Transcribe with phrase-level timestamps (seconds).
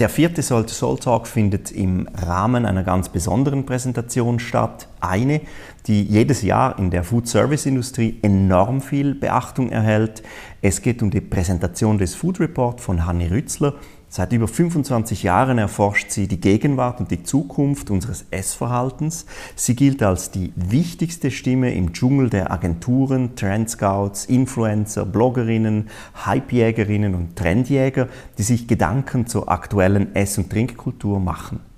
[0.00, 4.88] Der vierte Soul to Soul Talk findet im Rahmen einer ganz besonderen Präsentation statt.
[4.98, 5.42] Eine,
[5.86, 10.22] die jedes Jahr in der Food Service Industrie enorm viel Beachtung erhält.
[10.62, 13.74] Es geht um die Präsentation des Food Report von Hanni Rützler,
[14.12, 19.24] Seit über 25 Jahren erforscht sie die Gegenwart und die Zukunft unseres Essverhaltens.
[19.54, 25.90] Sie gilt als die wichtigste Stimme im Dschungel der Agenturen, Trendscouts, Influencer, Bloggerinnen,
[26.24, 31.69] Hypejägerinnen und Trendjäger, die sich Gedanken zur aktuellen Ess- und Trinkkultur machen.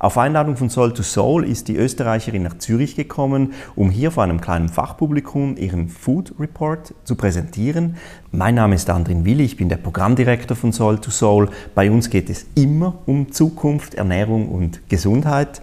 [0.00, 4.22] Auf Einladung von Soul to Soul ist die Österreicherin nach Zürich gekommen, um hier vor
[4.22, 7.96] einem kleinen Fachpublikum ihren Food Report zu präsentieren.
[8.32, 11.50] Mein Name ist Andrin Willi, ich bin der Programmdirektor von Soul to Soul.
[11.74, 15.60] Bei uns geht es immer um Zukunft, Ernährung und Gesundheit.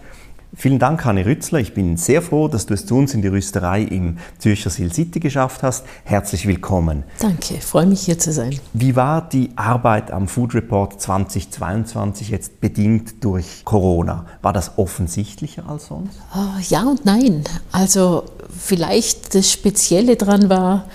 [0.60, 1.60] Vielen Dank, Hanne Rützler.
[1.60, 4.90] Ich bin sehr froh, dass du es zu uns in die Rüsterei im Zürcher Sil
[4.92, 5.86] City geschafft hast.
[6.02, 7.04] Herzlich willkommen.
[7.20, 8.58] Danke, freue mich hier zu sein.
[8.72, 14.26] Wie war die Arbeit am Food Report 2022 jetzt bedingt durch Corona?
[14.42, 16.18] War das offensichtlicher als sonst?
[16.32, 17.44] Ah, ja und nein.
[17.70, 20.86] Also vielleicht das Spezielle daran war,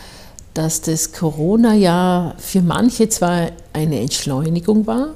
[0.53, 5.11] dass das Corona-Jahr für manche zwar eine Entschleunigung war,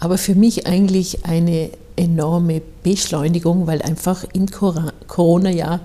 [0.00, 5.80] aber für mich eigentlich eine enorme Beschleunigung, weil einfach im Corona-Jahr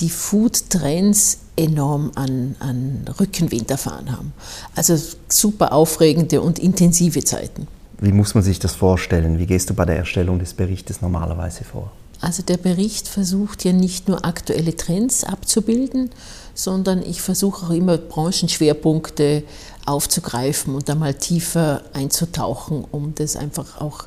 [0.00, 4.32] die Food-Trends enorm an, an Rückenwind erfahren haben.
[4.74, 4.96] Also
[5.28, 7.66] super aufregende und intensive Zeiten.
[7.98, 9.38] Wie muss man sich das vorstellen?
[9.38, 11.92] Wie gehst du bei der Erstellung des Berichtes normalerweise vor?
[12.20, 16.10] Also der Bericht versucht ja nicht nur aktuelle Trends abzubilden,
[16.54, 19.42] sondern ich versuche auch immer Branchenschwerpunkte
[19.84, 24.06] aufzugreifen und da mal tiefer einzutauchen, um das einfach auch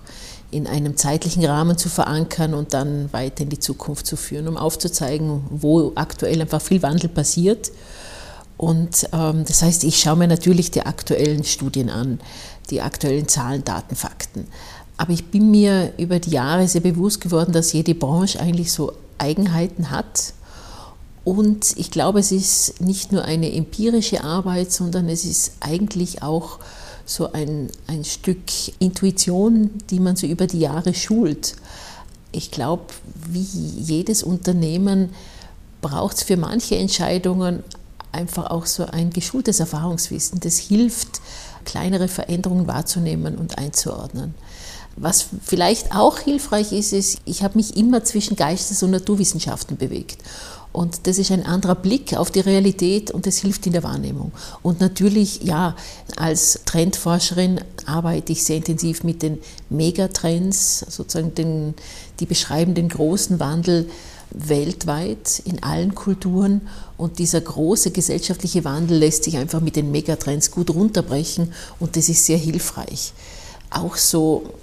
[0.51, 4.57] in einem zeitlichen Rahmen zu verankern und dann weiter in die Zukunft zu führen, um
[4.57, 7.71] aufzuzeigen, wo aktuell einfach viel Wandel passiert.
[8.57, 12.19] Und ähm, das heißt, ich schaue mir natürlich die aktuellen Studien an,
[12.71, 14.47] die aktuellen Zahlen, Daten, Fakten.
[14.97, 18.91] Aber ich bin mir über die Jahre sehr bewusst geworden, dass jede Branche eigentlich so
[19.17, 20.33] Eigenheiten hat.
[21.23, 26.59] Und ich glaube, es ist nicht nur eine empirische Arbeit, sondern es ist eigentlich auch
[27.09, 28.37] so ein, ein Stück
[28.77, 31.55] Intuition, die man so über die Jahre schult.
[32.31, 32.83] Ich glaube,
[33.27, 35.09] wie jedes Unternehmen
[35.81, 37.63] braucht es für manche Entscheidungen
[38.11, 40.39] einfach auch so ein geschultes Erfahrungswissen.
[40.39, 41.19] Das hilft,
[41.65, 44.35] kleinere Veränderungen wahrzunehmen und einzuordnen.
[44.95, 50.21] Was vielleicht auch hilfreich ist, ist, ich habe mich immer zwischen Geistes- und Naturwissenschaften bewegt.
[50.71, 54.31] Und das ist ein anderer Blick auf die Realität und das hilft in der Wahrnehmung.
[54.61, 55.75] Und natürlich, ja,
[56.15, 61.73] als Trendforscherin arbeite ich sehr intensiv mit den Megatrends, sozusagen den,
[62.19, 63.89] die beschreiben den großen Wandel
[64.31, 66.61] weltweit in allen Kulturen.
[66.97, 72.09] Und dieser große gesellschaftliche Wandel lässt sich einfach mit den Megatrends gut runterbrechen und das
[72.09, 73.13] ist sehr hilfreich.
[73.71, 74.53] Auch so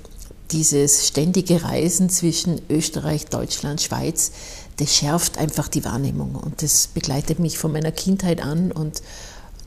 [0.52, 4.30] dieses ständige Reisen zwischen Österreich, Deutschland, Schweiz,
[4.76, 6.34] das schärft einfach die Wahrnehmung.
[6.34, 9.02] Und das begleitet mich von meiner Kindheit an und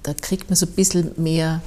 [0.03, 1.61] da kriegt man so ein bisschen mehr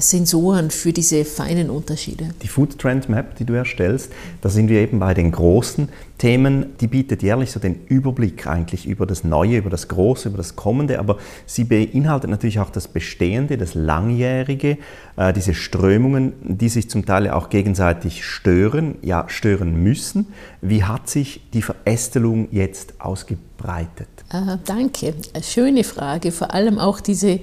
[0.00, 2.30] Sensoren für diese feinen Unterschiede.
[2.42, 5.88] Die Food Trend Map, die du erstellst, da sind wir eben bei den großen
[6.18, 6.76] Themen.
[6.80, 10.54] Die bietet jährlich so den Überblick eigentlich über das Neue, über das Große, über das
[10.54, 14.78] Kommende, aber sie beinhaltet natürlich auch das Bestehende, das Langjährige,
[15.16, 20.28] äh, diese Strömungen, die sich zum Teil auch gegenseitig stören, ja stören müssen.
[20.60, 24.08] Wie hat sich die Verästelung jetzt ausgebreitet?
[24.32, 27.40] Äh, danke, schöne Frage, vor allem auch diese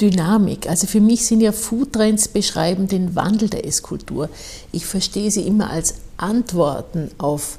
[0.00, 0.68] Dynamik.
[0.68, 4.28] Also für mich sind ja Foodtrends beschreiben den Wandel der Esskultur.
[4.72, 7.58] Ich verstehe sie immer als Antworten auf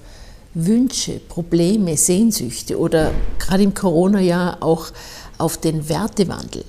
[0.53, 4.87] Wünsche, Probleme, Sehnsüchte oder gerade im Corona-Jahr auch
[5.37, 6.65] auf den Wertewandel.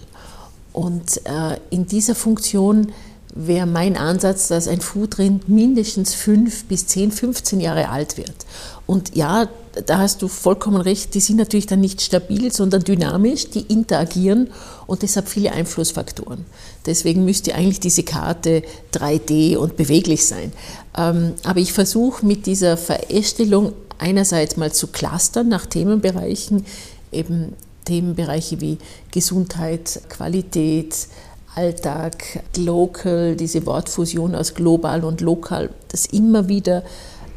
[0.73, 2.93] Und äh, in dieser Funktion
[3.35, 8.47] wäre mein Ansatz, dass ein Foodtrend mindestens fünf bis zehn, 15 Jahre alt wird.
[8.87, 9.49] Und ja,
[9.87, 14.51] da hast du vollkommen recht, die sind natürlich dann nicht stabil, sondern dynamisch, die interagieren
[14.87, 16.45] und deshalb viele Einflussfaktoren.
[16.85, 18.63] Deswegen müsste eigentlich diese Karte
[18.93, 20.53] 3D und beweglich sein.
[20.97, 26.67] Ähm, aber ich versuche mit dieser Verästelung einerseits mal zu clustern nach Themenbereichen,
[27.11, 27.55] eben
[27.85, 28.79] Themenbereiche wie
[29.11, 31.09] Gesundheit, Qualität,
[31.55, 36.83] Alltag, Local, diese Wortfusion aus global und lokal, das immer wieder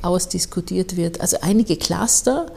[0.06, 1.22] ausdiskutiert wird.
[1.22, 2.48] Also einige Cluster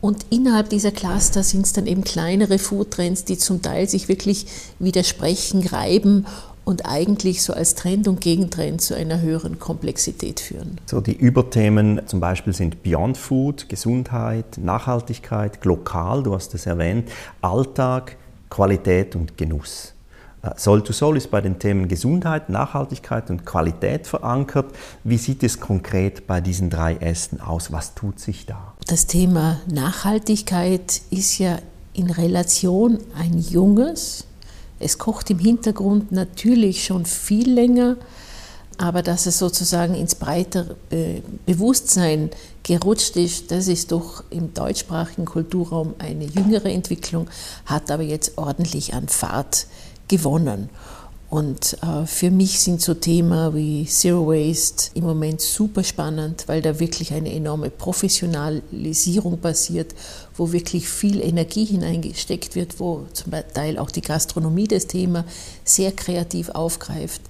[0.00, 4.46] und innerhalb dieser Cluster sind es dann eben kleinere Foodtrends, die zum Teil sich wirklich
[4.80, 6.26] widersprechen, reiben
[6.64, 10.78] und eigentlich so als Trend und Gegentrend zu einer höheren Komplexität führen.
[10.86, 17.08] So die Überthemen zum Beispiel sind Beyond Food, Gesundheit, Nachhaltigkeit, lokal, du hast es erwähnt,
[17.40, 18.16] Alltag,
[18.50, 19.91] Qualität und Genuss.
[20.42, 24.74] Äh, Soul to Soul ist bei den Themen Gesundheit, Nachhaltigkeit und Qualität verankert.
[25.04, 27.72] Wie sieht es konkret bei diesen drei Ästen aus?
[27.72, 28.74] Was tut sich da?
[28.86, 31.58] Das Thema Nachhaltigkeit ist ja
[31.94, 34.24] in Relation ein junges.
[34.78, 37.96] Es kocht im Hintergrund natürlich schon viel länger,
[38.78, 40.74] aber dass es sozusagen ins breitere
[41.46, 42.30] Bewusstsein
[42.64, 47.28] gerutscht ist, das ist doch im deutschsprachigen Kulturraum eine jüngere Entwicklung,
[47.66, 49.66] hat aber jetzt ordentlich an Fahrt
[50.12, 50.68] gewonnen.
[51.30, 56.60] Und äh, für mich sind so Themen wie Zero Waste im Moment super spannend, weil
[56.60, 59.94] da wirklich eine enorme Professionalisierung passiert,
[60.36, 65.24] wo wirklich viel Energie hineingesteckt wird, wo zum Teil auch die Gastronomie das Thema
[65.64, 67.22] sehr kreativ aufgreift,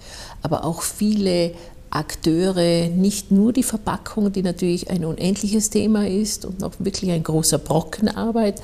[0.42, 1.52] aber auch viele
[1.90, 7.22] Akteure, nicht nur die Verpackung, die natürlich ein unendliches Thema ist und noch wirklich ein
[7.22, 8.60] großer Brockenarbeit,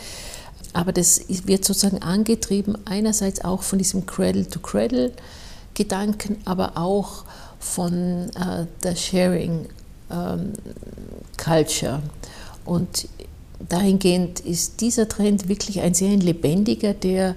[0.72, 7.24] aber das wird sozusagen angetrieben einerseits auch von diesem Cradle-to-Cradle-Gedanken, aber auch
[7.58, 11.94] von äh, der Sharing-Culture.
[11.94, 12.02] Ähm,
[12.64, 13.08] Und
[13.68, 17.34] dahingehend ist dieser Trend wirklich ein sehr lebendiger, der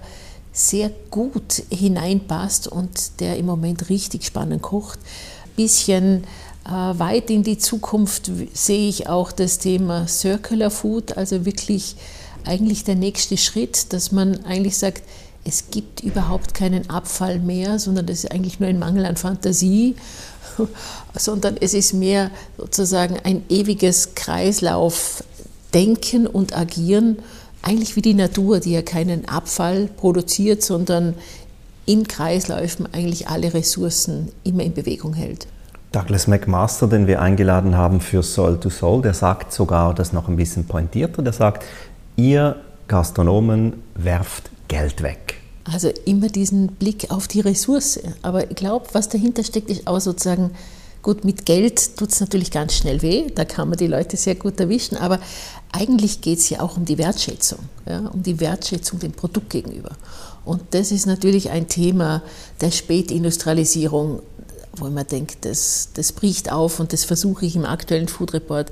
[0.54, 5.00] sehr gut hineinpasst und der im Moment richtig spannend kocht.
[5.00, 6.24] Ein bisschen
[6.66, 11.95] äh, weit in die Zukunft sehe ich auch das Thema Circular Food, also wirklich
[12.45, 15.03] eigentlich der nächste Schritt, dass man eigentlich sagt,
[15.43, 19.95] es gibt überhaupt keinen Abfall mehr, sondern das ist eigentlich nur ein Mangel an Fantasie,
[21.15, 27.17] sondern es ist mehr sozusagen ein ewiges Kreislaufdenken und Agieren,
[27.63, 31.15] eigentlich wie die Natur, die ja keinen Abfall produziert, sondern
[31.85, 35.47] in Kreisläufen eigentlich alle Ressourcen immer in Bewegung hält.
[35.91, 40.29] Douglas McMaster, den wir eingeladen haben für Soul to Soul, der sagt sogar das noch
[40.29, 41.65] ein bisschen pointierter, der sagt,
[42.21, 42.57] Ihr
[42.88, 45.38] Gastronomen werft Geld weg.
[45.63, 48.00] Also immer diesen Blick auf die Ressource.
[48.21, 50.51] Aber ich glaube, was dahinter steckt, ist auch sozusagen,
[51.01, 54.35] gut, mit Geld tut es natürlich ganz schnell weh, da kann man die Leute sehr
[54.35, 55.19] gut erwischen, aber
[55.71, 57.57] eigentlich geht es ja auch um die Wertschätzung,
[57.88, 59.94] ja, um die Wertschätzung dem Produkt gegenüber.
[60.45, 62.21] Und das ist natürlich ein Thema
[62.62, 64.21] der Spätindustrialisierung,
[64.73, 68.71] wo man denkt, das, das bricht auf und das versuche ich im aktuellen Food Report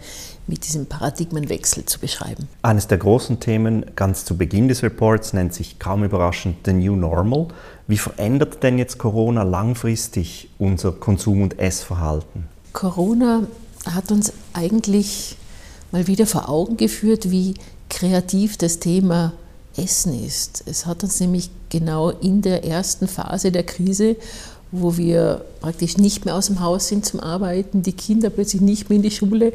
[0.49, 2.47] mit diesem Paradigmenwechsel zu beschreiben.
[2.61, 6.95] Eines der großen Themen ganz zu Beginn des Reports nennt sich kaum überraschend The New
[6.95, 7.47] Normal.
[7.87, 12.47] Wie verändert denn jetzt Corona langfristig unser Konsum- und Essverhalten?
[12.73, 13.43] Corona
[13.85, 15.37] hat uns eigentlich
[15.91, 17.53] mal wieder vor Augen geführt, wie
[17.89, 19.33] kreativ das Thema
[19.77, 20.63] Essen ist.
[20.65, 24.17] Es hat uns nämlich genau in der ersten Phase der Krise
[24.71, 28.89] wo wir praktisch nicht mehr aus dem Haus sind zum Arbeiten, die Kinder plötzlich nicht
[28.89, 29.53] mehr in die Schule.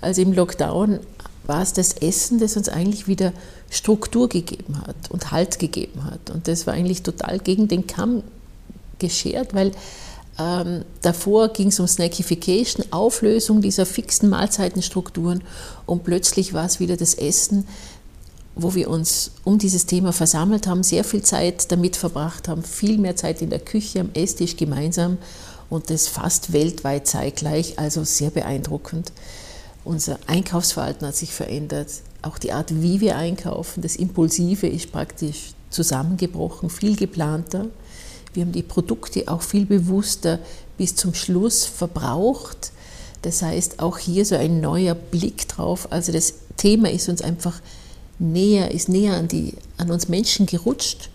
[0.00, 1.00] Also im Lockdown
[1.46, 3.32] war es das Essen, das uns eigentlich wieder
[3.70, 6.30] Struktur gegeben hat und Halt gegeben hat.
[6.30, 8.22] Und das war eigentlich total gegen den Kamm
[8.98, 9.72] geschert, weil
[10.38, 15.42] ähm, davor ging es um Snackification, Auflösung dieser fixen Mahlzeitenstrukturen
[15.86, 17.66] und plötzlich war es wieder das Essen,
[18.54, 22.98] wo wir uns um dieses Thema versammelt haben, sehr viel Zeit damit verbracht haben, viel
[22.98, 25.18] mehr Zeit in der Küche, am Esstisch gemeinsam
[25.68, 29.12] und das fast weltweit zeitgleich, also sehr beeindruckend.
[29.86, 31.86] Unser Einkaufsverhalten hat sich verändert,
[32.20, 37.66] auch die Art, wie wir einkaufen, das Impulsive ist praktisch zusammengebrochen, viel geplanter.
[38.34, 40.40] Wir haben die Produkte auch viel bewusster
[40.76, 42.72] bis zum Schluss verbraucht.
[43.22, 45.86] Das heißt, auch hier so ein neuer Blick drauf.
[45.92, 47.60] Also das Thema ist uns einfach
[48.18, 51.10] näher, ist näher an, die, an uns Menschen gerutscht.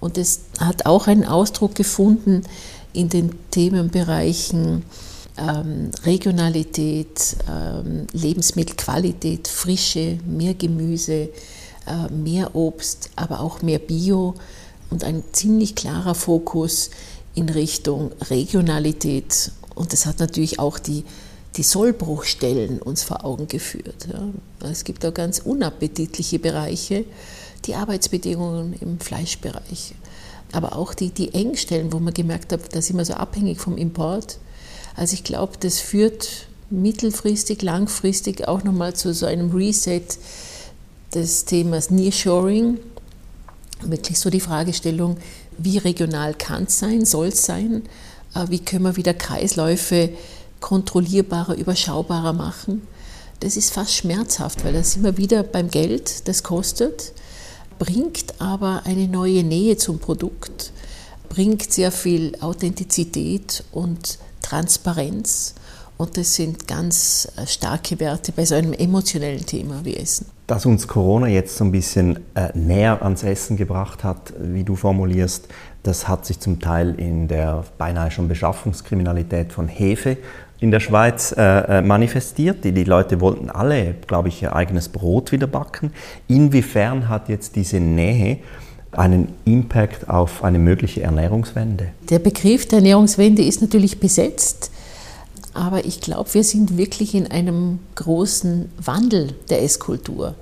[0.00, 2.44] Und es hat auch einen Ausdruck gefunden
[2.94, 4.82] in den Themenbereichen
[5.36, 11.28] ähm, Regionalität, ähm, Lebensmittelqualität, Frische, mehr Gemüse,
[11.86, 14.34] äh, mehr Obst, aber auch mehr Bio
[14.90, 16.90] und ein ziemlich klarer Fokus
[17.34, 19.50] in Richtung Regionalität.
[19.74, 21.04] Und das hat natürlich auch die
[21.56, 24.08] die Sollbruchstellen uns vor Augen geführt.
[24.12, 24.68] Ja.
[24.68, 27.04] Es gibt auch ganz unappetitliche Bereiche,
[27.64, 29.94] die Arbeitsbedingungen im Fleischbereich,
[30.52, 33.76] aber auch die, die Engstellen, wo man gemerkt hat, da sind wir so abhängig vom
[33.76, 34.38] Import.
[34.94, 40.06] Also ich glaube, das führt mittelfristig, langfristig auch nochmal zu so einem Reset
[41.14, 42.78] des Themas Nearshoring.
[43.82, 45.16] Wirklich so die Fragestellung,
[45.58, 47.82] wie regional kann es sein, soll es sein,
[48.34, 50.10] äh, wie können wir wieder Kreisläufe
[50.60, 52.86] kontrollierbarer, überschaubarer machen.
[53.40, 57.12] Das ist fast schmerzhaft, weil da sind wir wieder beim Geld, das kostet,
[57.78, 60.72] bringt aber eine neue Nähe zum Produkt,
[61.28, 65.54] bringt sehr viel Authentizität und Transparenz
[65.96, 70.26] Und das sind ganz äh, starke Werte bei so einem emotionellen Thema wie Essen.
[70.46, 74.76] Dass uns Corona jetzt so ein bisschen äh, näher ans Essen gebracht hat, wie du
[74.76, 75.48] formulierst,
[75.84, 80.18] das hat sich zum Teil in der beinahe schon Beschaffungskriminalität von Hefe
[80.60, 82.64] in der Schweiz äh, äh manifestiert.
[82.64, 85.92] Die, die, Leute wollten alle, glaube ich, ihr eigenes Brot wieder backen.
[86.26, 88.38] Inwiefern hat jetzt diese Nähe
[88.98, 91.88] einen Impact auf eine mögliche Ernährungswende?
[92.10, 94.70] Der Begriff der Ernährungswende ist natürlich besetzt.
[95.54, 100.34] Aber ich glaube, wir sind wirklich in einem großen Wandel der Esskultur.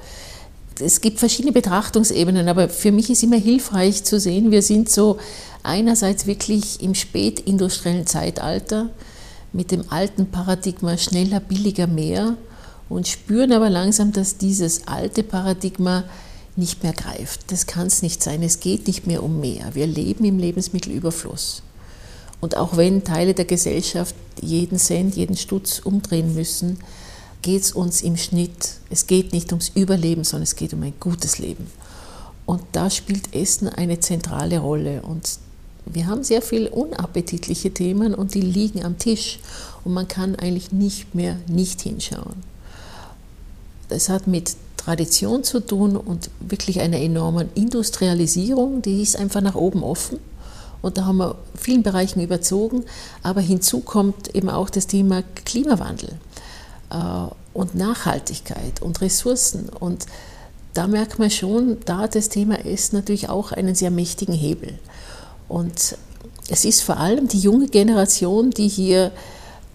[0.81, 5.19] Es gibt verschiedene Betrachtungsebenen, aber für mich ist immer hilfreich zu sehen, wir sind so
[5.63, 8.89] einerseits wirklich im spätindustriellen Zeitalter
[9.53, 12.37] mit dem alten Paradigma schneller, billiger, mehr
[12.89, 16.05] und spüren aber langsam, dass dieses alte Paradigma
[16.57, 17.51] nicht mehr greift.
[17.51, 18.43] Das kann es nicht sein.
[18.43, 19.75] Es geht nicht mehr um mehr.
[19.75, 21.63] Wir leben im Lebensmittelüberfluss.
[22.41, 26.79] Und auch wenn Teile der Gesellschaft jeden Cent, jeden Stutz umdrehen müssen,
[27.41, 30.95] geht es uns im Schnitt, es geht nicht ums Überleben, sondern es geht um ein
[30.99, 31.67] gutes Leben.
[32.47, 35.03] Und da spielt Essen eine zentrale Rolle.
[35.03, 35.39] Und
[35.87, 39.39] wir haben sehr viele unappetitliche Themen und die liegen am Tisch.
[39.85, 42.43] Und man kann eigentlich nicht mehr nicht hinschauen.
[43.89, 49.55] Das hat mit Tradition zu tun und wirklich einer enormen Industrialisierung, die ist einfach nach
[49.55, 50.19] oben offen.
[50.81, 52.85] Und da haben wir vielen Bereichen überzogen.
[53.23, 56.11] Aber hinzu kommt eben auch das Thema Klimawandel
[56.91, 56.97] äh,
[57.55, 59.69] und Nachhaltigkeit und Ressourcen.
[59.69, 60.07] Und
[60.75, 64.77] da merkt man schon, da das Thema Essen natürlich auch einen sehr mächtigen Hebel.
[65.49, 65.97] Und
[66.49, 69.13] es ist vor allem die junge Generation, die hier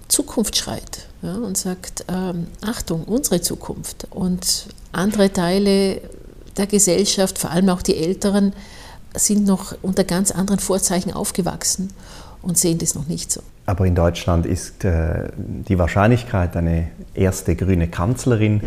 [0.07, 4.07] Zukunft schreit ja, und sagt, ähm, Achtung, unsere Zukunft.
[4.09, 6.01] Und andere Teile
[6.57, 8.53] der Gesellschaft, vor allem auch die Älteren,
[9.15, 11.89] sind noch unter ganz anderen Vorzeichen aufgewachsen
[12.41, 13.41] und sehen das noch nicht so.
[13.65, 18.61] Aber in Deutschland ist äh, die Wahrscheinlichkeit, eine erste grüne Kanzlerin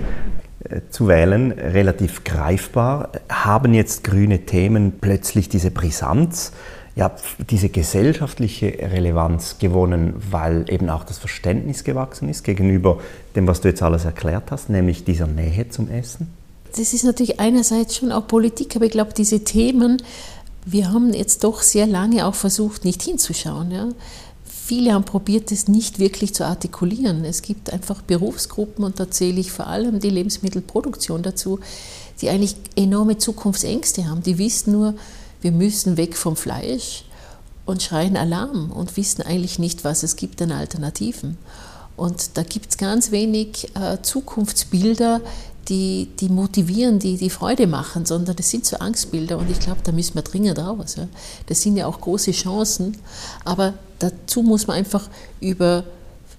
[0.65, 3.11] äh, zu wählen, relativ greifbar.
[3.31, 6.53] Haben jetzt grüne Themen plötzlich diese Brisanz,
[6.97, 7.13] ja,
[7.51, 13.01] diese gesellschaftliche Relevanz gewonnen, weil eben auch das Verständnis gewachsen ist gegenüber
[13.37, 16.29] dem, was du jetzt alles erklärt hast, nämlich dieser Nähe zum Essen?
[16.77, 20.03] Das ist natürlich einerseits schon auch Politik, aber ich glaube, diese Themen
[20.65, 23.71] wir haben jetzt doch sehr lange auch versucht, nicht hinzuschauen.
[23.71, 23.89] Ja.
[24.45, 27.25] Viele haben probiert, das nicht wirklich zu artikulieren.
[27.25, 31.61] Es gibt einfach Berufsgruppen, und da zähle ich vor allem die Lebensmittelproduktion dazu,
[32.21, 34.23] die eigentlich enorme Zukunftsängste haben.
[34.23, 34.95] Die wissen nur,
[35.41, 37.05] wir müssen weg vom Fleisch
[37.67, 41.39] und schreien Alarm und wissen eigentlich nicht, was es gibt an Alternativen.
[41.97, 45.21] Und da gibt es ganz wenig äh, Zukunftsbilder,
[45.69, 49.81] die, die motivieren, die, die Freude machen, sondern das sind so Angstbilder und ich glaube,
[49.85, 50.97] da müssen wir dringend raus.
[50.97, 51.07] Ja.
[51.47, 52.97] Das sind ja auch große Chancen,
[53.45, 55.09] aber dazu muss man einfach
[55.41, 55.85] über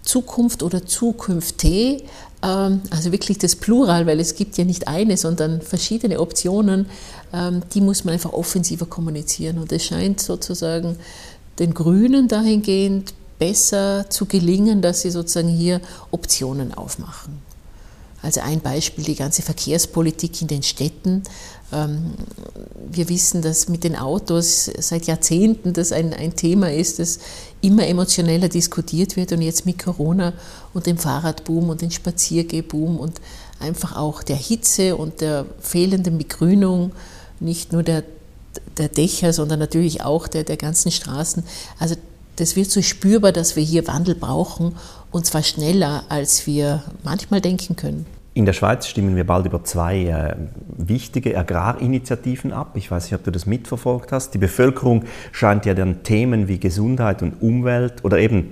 [0.01, 2.01] Zukunft oder Zukünfte, ähm,
[2.41, 6.87] also wirklich das Plural, weil es gibt ja nicht eine, sondern verschiedene Optionen,
[7.33, 10.97] ähm, die muss man einfach offensiver kommunizieren und es scheint sozusagen
[11.59, 17.39] den Grünen dahingehend besser zu gelingen, dass sie sozusagen hier Optionen aufmachen.
[18.23, 21.23] Also ein Beispiel, die ganze Verkehrspolitik in den Städten.
[21.71, 22.13] Ähm,
[22.89, 27.19] wir wissen, dass mit den Autos seit Jahrzehnten das ein, ein Thema ist, das
[27.61, 30.33] immer emotioneller diskutiert wird und jetzt mit Corona
[30.73, 33.21] und dem Fahrradboom und dem Spaziergehboom und
[33.59, 36.91] einfach auch der Hitze und der fehlenden Begrünung,
[37.39, 38.03] nicht nur der,
[38.77, 41.43] der Dächer, sondern natürlich auch der, der ganzen Straßen.
[41.79, 41.95] Also
[42.35, 44.75] das wird so spürbar, dass wir hier Wandel brauchen
[45.11, 48.05] und zwar schneller, als wir manchmal denken können.
[48.33, 50.35] In der Schweiz stimmen wir bald über zwei äh,
[50.77, 52.71] wichtige Agrarinitiativen ab.
[52.75, 54.33] Ich weiß nicht, ob du das mitverfolgt hast.
[54.33, 58.51] Die Bevölkerung scheint ja dann Themen wie Gesundheit und Umwelt oder eben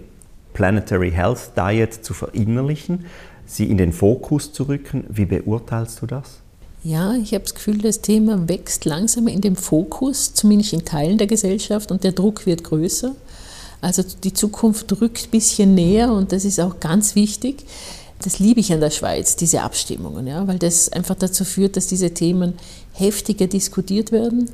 [0.52, 3.06] Planetary Health Diet zu verinnerlichen,
[3.46, 5.06] sie in den Fokus zu rücken.
[5.08, 6.40] Wie beurteilst du das?
[6.84, 11.18] Ja, ich habe das Gefühl, das Thema wächst langsam in den Fokus, zumindest in Teilen
[11.18, 13.16] der Gesellschaft, und der Druck wird größer.
[13.82, 17.66] Also die Zukunft rückt ein bisschen näher und das ist auch ganz wichtig.
[18.22, 21.88] Das liebe ich an der Schweiz, diese Abstimmungen, ja, weil das einfach dazu führt, dass
[21.88, 22.54] diese Themen
[22.92, 24.50] heftiger diskutiert werden.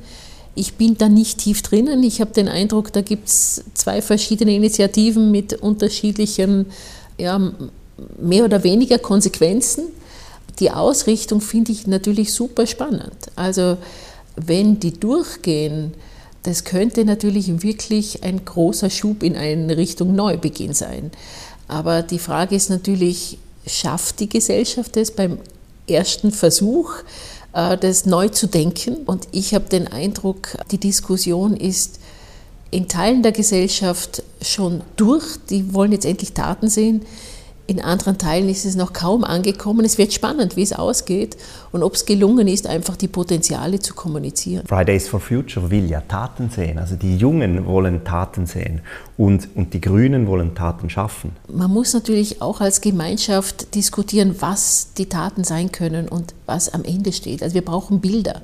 [0.54, 2.02] Ich bin da nicht tief drinnen.
[2.02, 6.66] Ich habe den Eindruck, da gibt es zwei verschiedene Initiativen mit unterschiedlichen,
[7.18, 7.52] ja,
[8.18, 9.84] mehr oder weniger Konsequenzen.
[10.60, 13.30] Die Ausrichtung finde ich natürlich super spannend.
[13.34, 13.76] Also
[14.36, 15.92] wenn die durchgehen,
[16.44, 21.10] das könnte natürlich wirklich ein großer Schub in eine Richtung Neubeginn sein.
[21.68, 25.38] Aber die Frage ist natürlich, schafft die Gesellschaft es beim
[25.88, 26.92] ersten Versuch,
[27.52, 28.96] äh, das neu zu denken?
[29.06, 32.00] Und ich habe den Eindruck, die Diskussion ist
[32.70, 35.24] in Teilen der Gesellschaft schon durch.
[35.50, 37.02] Die wollen jetzt endlich Taten sehen.
[37.68, 39.84] In anderen Teilen ist es noch kaum angekommen.
[39.84, 41.36] Es wird spannend, wie es ausgeht
[41.72, 44.64] und ob es gelungen ist, einfach die Potenziale zu kommunizieren.
[44.66, 46.78] Fridays for Future will ja Taten sehen.
[46.78, 48.82] Also die Jungen wollen Taten sehen
[49.16, 51.32] und, und die Grünen wollen Taten schaffen.
[51.48, 56.84] Man muss natürlich auch als Gemeinschaft diskutieren, was die Taten sein können und was am
[56.84, 57.42] Ende steht.
[57.42, 58.42] Also wir brauchen Bilder,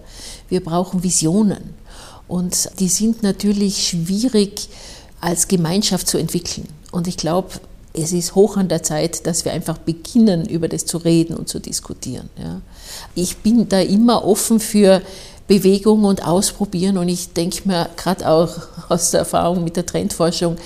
[0.48, 1.74] wir brauchen Visionen
[2.26, 4.68] und die sind natürlich schwierig
[5.20, 6.66] als Gemeinschaft zu entwickeln.
[6.90, 7.50] Und ich glaube,
[7.94, 11.48] es ist hoch an der Zeit, dass wir einfach beginnen, über das zu reden und
[11.48, 12.30] zu diskutieren.
[12.38, 12.60] Ja.
[13.14, 15.02] Ich bin da immer offen für
[15.46, 18.56] Bewegung und Ausprobieren und ich denke mir gerade auch
[18.88, 20.56] aus der Erfahrung mit der Trendforschung,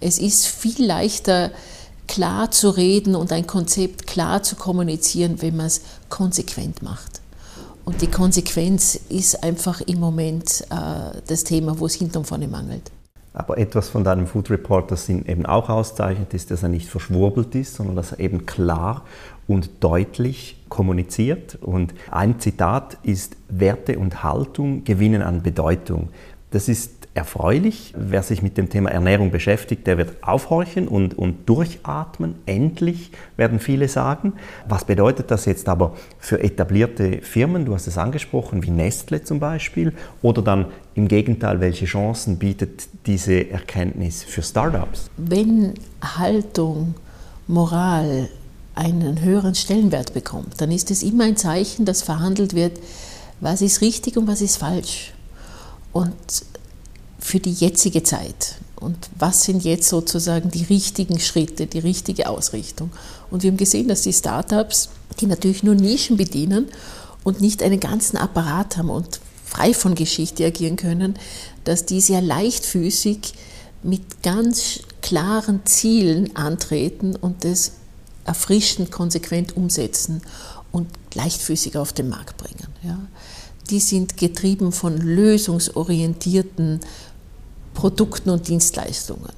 [0.00, 1.50] es ist viel leichter,
[2.06, 7.20] klar zu reden und ein Konzept klar zu kommunizieren, wenn man es konsequent macht.
[7.84, 12.48] Und die Konsequenz ist einfach im Moment äh, das Thema, wo es hinten und vorne
[12.48, 12.90] mangelt.
[13.38, 16.88] Aber etwas von deinem Food Report, das ihn eben auch auszeichnet, ist, dass er nicht
[16.88, 19.02] verschwurbelt ist, sondern dass er eben klar
[19.46, 21.58] und deutlich kommuniziert.
[21.60, 26.08] Und ein Zitat ist, Werte und Haltung gewinnen an Bedeutung.
[26.50, 27.94] Das ist erfreulich.
[27.96, 32.36] Wer sich mit dem Thema Ernährung beschäftigt, der wird aufhorchen und, und durchatmen.
[32.46, 34.34] Endlich, werden viele sagen.
[34.68, 37.64] Was bedeutet das jetzt aber für etablierte Firmen?
[37.64, 39.92] Du hast es angesprochen, wie Nestle zum Beispiel.
[40.22, 45.10] Oder dann im Gegenteil, welche Chancen bietet diese Erkenntnis für Startups?
[45.16, 46.94] Wenn Haltung,
[47.48, 48.28] Moral
[48.74, 52.78] einen höheren Stellenwert bekommt, dann ist es immer ein Zeichen, dass verhandelt wird,
[53.40, 55.12] was ist richtig und was ist falsch.
[55.92, 56.14] Und
[57.18, 62.90] für die jetzige Zeit und was sind jetzt sozusagen die richtigen Schritte, die richtige Ausrichtung.
[63.30, 66.68] Und wir haben gesehen, dass die Startups, die natürlich nur Nischen bedienen
[67.24, 71.18] und nicht einen ganzen Apparat haben und frei von Geschichte agieren können,
[71.64, 73.32] dass die sehr leichtfüßig
[73.82, 77.72] mit ganz klaren Zielen antreten und das
[78.24, 80.20] erfrischend konsequent umsetzen
[80.72, 82.66] und leichtfüßig auf den Markt bringen.
[82.82, 82.98] Ja.
[83.70, 86.80] Die sind getrieben von lösungsorientierten
[87.74, 89.32] Produkten und Dienstleistungen.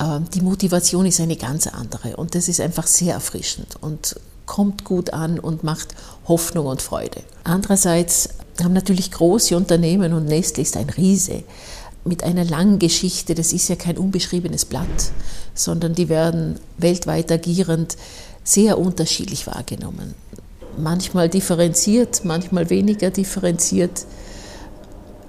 [0.00, 4.16] Ähm, die Motivation ist eine ganz andere und das ist einfach sehr erfrischend und
[4.46, 5.94] kommt gut an und macht
[6.26, 7.22] Hoffnung und Freude.
[7.44, 8.30] Andererseits
[8.62, 11.44] haben natürlich große Unternehmen und Nestle ist ein Riese
[12.04, 15.12] mit einer langen Geschichte, das ist ja kein unbeschriebenes Blatt,
[15.54, 17.96] sondern die werden weltweit agierend
[18.44, 20.14] sehr unterschiedlich wahrgenommen.
[20.78, 24.06] Manchmal differenziert, manchmal weniger differenziert.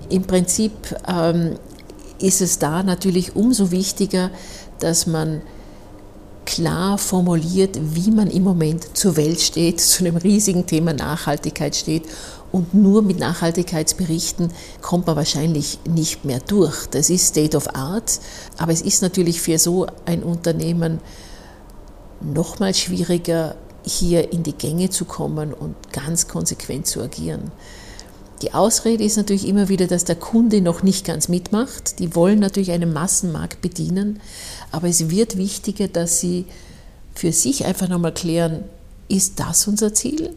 [0.09, 0.71] Im Prinzip
[1.07, 1.55] ähm,
[2.19, 4.29] ist es da natürlich umso wichtiger,
[4.79, 5.41] dass man
[6.45, 12.03] klar formuliert, wie man im Moment zur Welt steht, zu einem riesigen Thema Nachhaltigkeit steht.
[12.51, 14.51] Und nur mit Nachhaltigkeitsberichten
[14.81, 16.85] kommt man wahrscheinlich nicht mehr durch.
[16.91, 18.19] Das ist State of Art,
[18.57, 20.99] aber es ist natürlich für so ein Unternehmen
[22.21, 27.51] noch mal schwieriger, hier in die Gänge zu kommen und ganz konsequent zu agieren.
[28.41, 31.99] Die Ausrede ist natürlich immer wieder, dass der Kunde noch nicht ganz mitmacht.
[31.99, 34.19] Die wollen natürlich einen Massenmarkt bedienen,
[34.71, 36.45] aber es wird wichtiger, dass sie
[37.15, 38.65] für sich einfach nochmal klären,
[39.07, 40.31] ist das unser Ziel?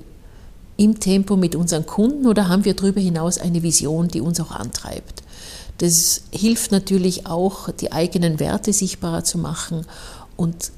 [0.76, 4.50] Im Tempo mit unseren Kunden oder haben wir darüber hinaus eine Vision, die uns auch
[4.50, 5.22] antreibt?
[5.78, 9.86] Das hilft natürlich auch, die eigenen Werte sichtbarer zu machen
[10.36, 10.70] und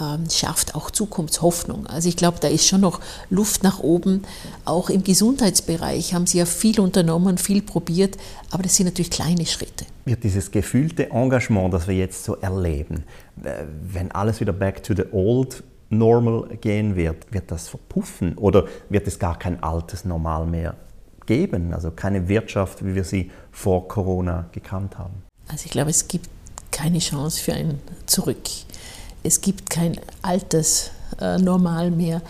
[0.00, 1.86] ähm, schafft auch Zukunftshoffnung.
[1.86, 4.22] Also ich glaube, da ist schon noch Luft nach oben.
[4.64, 8.16] Auch im Gesundheitsbereich haben Sie ja viel unternommen, viel probiert,
[8.50, 9.84] aber das sind natürlich kleine Schritte.
[10.04, 13.04] Wird dieses gefühlte Engagement, das wir jetzt so erleben,
[13.36, 19.06] wenn alles wieder back to the old normal gehen wird, wird das verpuffen oder wird
[19.06, 20.74] es gar kein altes Normal mehr
[21.26, 21.72] geben?
[21.72, 25.22] Also keine Wirtschaft, wie wir sie vor Corona gekannt haben?
[25.48, 26.28] Also ich glaube, es gibt
[26.70, 28.44] keine Chance für ein Zurück
[29.22, 32.22] es gibt kein altes äh, Normal mehr.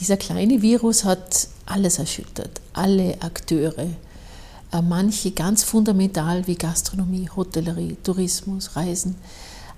[0.00, 3.86] Dieser kleine Virus hat alles erschüttert, alle Akteure,
[4.72, 9.16] äh, manche ganz fundamental wie Gastronomie, Hotellerie, Tourismus, Reisen,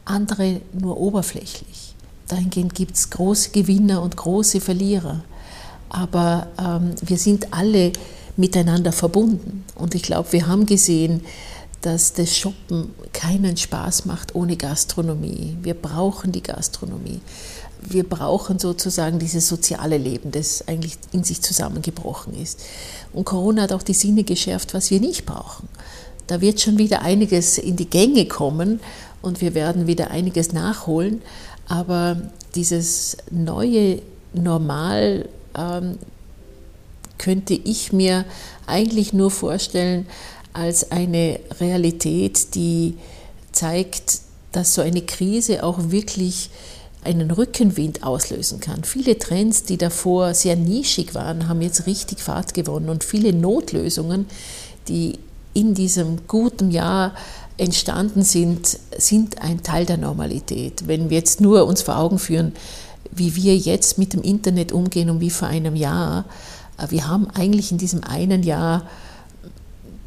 [0.04, 1.94] andere nur oberflächlich.
[2.28, 5.22] Dahingehend gibt es große Gewinner und große Verlierer.
[5.88, 7.92] Aber ähm, wir sind alle
[8.36, 9.64] miteinander verbunden.
[9.74, 11.22] Und ich glaube, wir haben gesehen,
[11.82, 15.56] dass das Shoppen keinen Spaß macht ohne Gastronomie.
[15.62, 17.20] Wir brauchen die Gastronomie.
[17.80, 22.60] Wir brauchen sozusagen dieses soziale Leben, das eigentlich in sich zusammengebrochen ist.
[23.12, 25.68] Und Corona hat auch die Sinne geschärft, was wir nicht brauchen.
[26.26, 28.80] Da wird schon wieder einiges in die Gänge kommen
[29.22, 31.22] und wir werden wieder einiges nachholen.
[31.68, 32.16] Aber
[32.54, 35.98] dieses neue Normal ähm,
[37.18, 38.24] könnte ich mir
[38.66, 40.06] eigentlich nur vorstellen
[40.58, 42.94] als eine Realität, die
[43.52, 44.20] zeigt,
[44.52, 46.50] dass so eine Krise auch wirklich
[47.04, 48.82] einen Rückenwind auslösen kann.
[48.82, 54.26] Viele Trends, die davor sehr nischig waren, haben jetzt richtig Fahrt gewonnen und viele Notlösungen,
[54.88, 55.18] die
[55.54, 57.14] in diesem guten Jahr
[57.56, 60.86] entstanden sind, sind ein Teil der Normalität.
[60.86, 62.52] Wenn wir jetzt nur uns vor Augen führen,
[63.12, 66.24] wie wir jetzt mit dem Internet umgehen und wie vor einem Jahr,
[66.78, 68.88] äh, wir haben eigentlich in diesem einen Jahr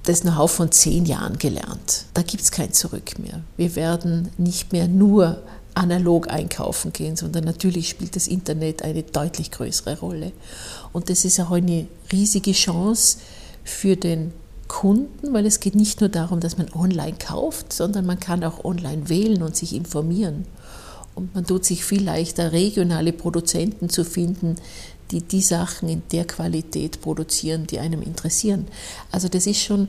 [0.03, 2.05] das Know-how von zehn Jahren gelernt.
[2.13, 3.41] Da gibt es kein Zurück mehr.
[3.57, 5.41] Wir werden nicht mehr nur
[5.73, 10.31] analog einkaufen gehen, sondern natürlich spielt das Internet eine deutlich größere Rolle.
[10.91, 13.17] Und das ist auch eine riesige Chance
[13.63, 14.33] für den
[14.67, 18.63] Kunden, weil es geht nicht nur darum, dass man online kauft, sondern man kann auch
[18.63, 20.45] online wählen und sich informieren.
[21.13, 24.55] Und man tut sich viel leichter, regionale Produzenten zu finden,
[25.11, 28.67] die die Sachen in der Qualität produzieren, die einem interessieren.
[29.11, 29.87] Also das ist schon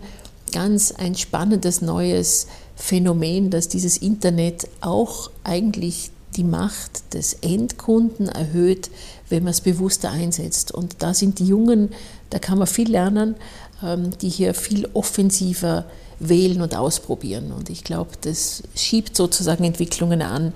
[0.52, 8.90] ganz ein spannendes neues Phänomen, dass dieses Internet auch eigentlich die Macht des Endkunden erhöht,
[9.28, 10.72] wenn man es bewusster einsetzt.
[10.72, 11.90] Und da sind die Jungen,
[12.30, 13.36] da kann man viel lernen,
[13.82, 15.86] ähm, die hier viel offensiver
[16.18, 17.52] wählen und ausprobieren.
[17.52, 20.54] Und ich glaube, das schiebt sozusagen Entwicklungen an,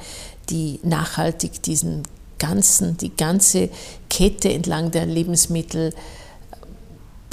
[0.48, 2.02] die nachhaltig diesen
[2.38, 3.70] ganzen, die ganze
[4.08, 5.92] Kette entlang der Lebensmittel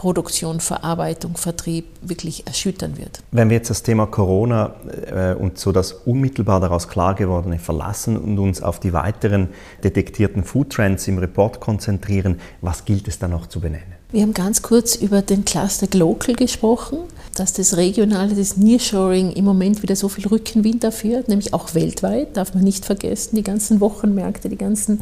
[0.04, 3.24] Produktion, Verarbeitung, Vertrieb wirklich erschüttern wird.
[3.32, 4.76] Wenn wir jetzt das Thema Corona
[5.10, 9.48] äh, und so das unmittelbar daraus klar gewordene verlassen und uns auf die weiteren
[9.82, 14.03] detektierten Food Trends im Report konzentrieren, was gilt es da noch zu benennen?
[14.14, 17.00] Wir haben ganz kurz über den Cluster Local gesprochen,
[17.34, 22.38] dass das regionale, das Nearshoring im Moment wieder so viel Rückenwind erfährt, nämlich auch weltweit,
[22.38, 25.02] darf man nicht vergessen, die ganzen Wochenmärkte, die ganzen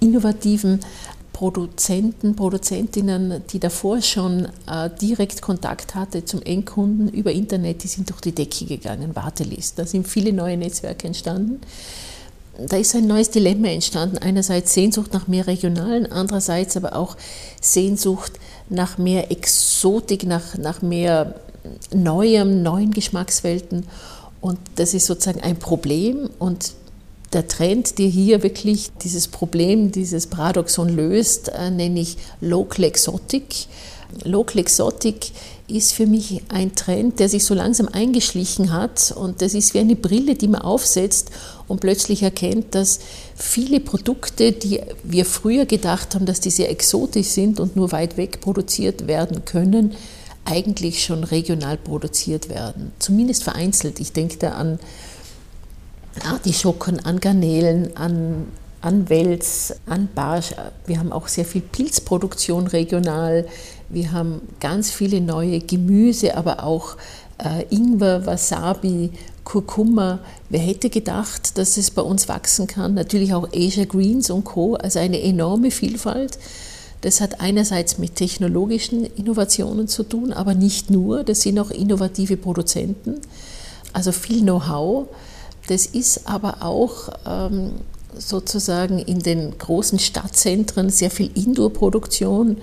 [0.00, 0.80] innovativen
[1.32, 8.10] Produzenten, Produzentinnen, die davor schon äh, direkt Kontakt hatte zum Endkunden über Internet, die sind
[8.10, 9.78] durch die Decke gegangen, Wartelist.
[9.78, 11.62] Da sind viele neue Netzwerke entstanden.
[12.58, 14.18] Da ist ein neues Dilemma entstanden.
[14.18, 17.16] Einerseits Sehnsucht nach mehr Regionalen, andererseits aber auch
[17.60, 18.32] Sehnsucht
[18.68, 21.34] nach mehr Exotik, nach, nach mehr
[21.94, 23.86] Neuem, neuen Geschmackswelten.
[24.40, 26.28] Und das ist sozusagen ein Problem.
[26.38, 26.72] Und
[27.32, 33.66] der Trend, der hier wirklich dieses Problem, dieses Paradoxon löst, äh, nenne ich Local Exotic.
[34.24, 35.32] Local Exotic
[35.76, 39.80] ist für mich ein Trend, der sich so langsam eingeschlichen hat und das ist wie
[39.80, 41.30] eine Brille, die man aufsetzt
[41.68, 43.00] und plötzlich erkennt, dass
[43.36, 48.16] viele Produkte, die wir früher gedacht haben, dass die sehr exotisch sind und nur weit
[48.16, 49.94] weg produziert werden können,
[50.44, 52.92] eigentlich schon regional produziert werden.
[52.98, 54.00] Zumindest vereinzelt.
[54.00, 54.78] Ich denke da an
[56.24, 58.46] Artischocken, an Garnelen, an,
[58.82, 60.54] an Wels, an Barsch.
[60.86, 63.46] Wir haben auch sehr viel Pilzproduktion regional.
[63.88, 66.96] Wir haben ganz viele neue Gemüse, aber auch
[67.38, 69.10] äh, Ingwer, Wasabi,
[69.44, 70.18] Kurkuma.
[70.48, 72.94] Wer hätte gedacht, dass es bei uns wachsen kann?
[72.94, 74.74] Natürlich auch Asia Greens und Co.
[74.74, 76.38] Also eine enorme Vielfalt.
[77.02, 81.24] Das hat einerseits mit technologischen Innovationen zu tun, aber nicht nur.
[81.24, 83.20] Das sind auch innovative Produzenten,
[83.92, 85.08] also viel Know-how.
[85.66, 87.72] Das ist aber auch ähm,
[88.16, 92.58] sozusagen in den großen Stadtzentren sehr viel Indoor-Produktion,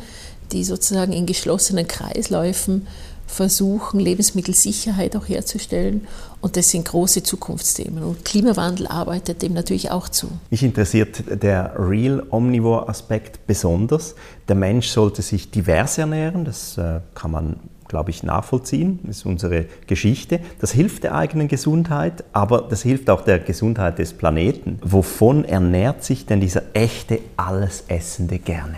[0.52, 2.88] die sozusagen in geschlossenen Kreisläufen
[3.30, 6.08] versuchen, Lebensmittelsicherheit auch herzustellen.
[6.42, 8.04] Und das sind große Zukunftsthemen.
[8.04, 10.30] Und Klimawandel arbeitet dem natürlich auch zu.
[10.50, 14.16] Mich interessiert der Real Omnivore-Aspekt besonders.
[14.48, 17.60] Der Mensch sollte sich divers ernähren, das äh, kann man
[17.90, 19.00] glaube ich, nachvollziehen.
[19.04, 20.40] Das ist unsere Geschichte.
[20.62, 24.80] Das hilft der eigenen Gesundheit, aber das hilft auch der Gesundheit des Planeten.
[24.82, 28.78] Wovon ernährt sich denn dieser echte Allesessende gerne?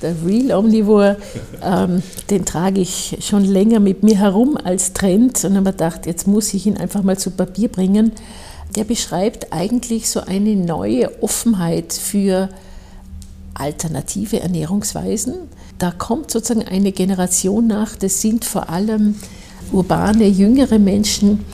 [0.00, 1.16] der Real Omnivore,
[1.62, 6.06] ähm, den trage ich schon länger mit mir herum als Trend und habe mir gedacht,
[6.06, 8.12] jetzt muss ich ihn einfach mal zu Papier bringen.
[8.74, 12.48] Der beschreibt eigentlich so eine neue Offenheit für
[13.54, 15.34] alternative Ernährungsweisen.
[15.78, 19.16] Da kommt sozusagen eine Generation nach, das sind vor allem
[19.72, 21.44] urbane, jüngere Menschen,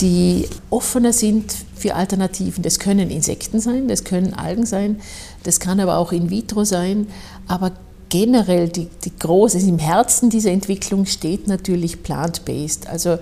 [0.00, 2.62] die offener sind für Alternativen.
[2.62, 5.00] Das können Insekten sein, das können Algen sein,
[5.42, 7.06] das kann aber auch in vitro sein.
[7.46, 7.72] Aber
[8.08, 12.88] generell die, die große, im Herzen dieser Entwicklung steht natürlich plant-based.
[12.88, 13.18] Also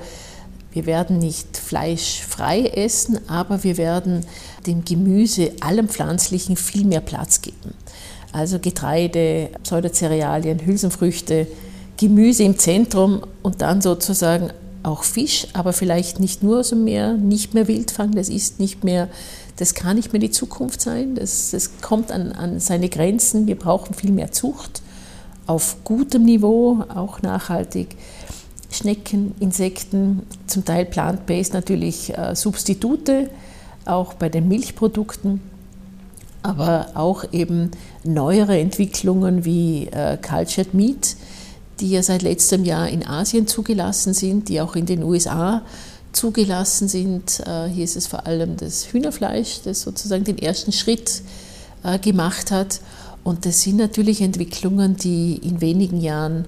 [0.73, 4.27] wir werden nicht fleischfrei essen, aber wir werden
[4.67, 7.75] dem Gemüse, allem Pflanzlichen viel mehr Platz geben.
[8.35, 11.47] Also Getreide, Pseudocerealien, Hülsenfrüchte,
[11.97, 14.51] Gemüse im Zentrum und dann sozusagen
[14.83, 19.09] auch Fisch, aber vielleicht nicht nur so mehr, nicht mehr Wildfang, das ist nicht mehr
[19.57, 21.15] das kann nicht mehr die Zukunft sein.
[21.15, 23.47] Das, das kommt an, an seine Grenzen.
[23.47, 24.83] Wir brauchen viel mehr Zucht
[25.47, 27.97] auf gutem Niveau, auch nachhaltig.
[28.71, 33.31] Schnecken, Insekten, zum Teil plant-based natürlich äh, Substitute,
[33.85, 35.41] auch bei den Milchprodukten.
[36.45, 37.71] Aber auch eben
[38.05, 41.17] neuere Entwicklungen wie äh, Cultured Meat,
[41.81, 45.63] die ja seit letztem Jahr in Asien zugelassen sind, die auch in den USA
[46.13, 47.41] zugelassen sind.
[47.47, 51.23] Äh, hier ist es vor allem das Hühnerfleisch, das sozusagen den ersten Schritt
[51.83, 52.81] äh, gemacht hat.
[53.25, 56.45] Und das sind natürlich Entwicklungen, die in wenigen Jahren